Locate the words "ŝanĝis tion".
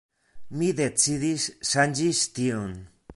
1.73-2.77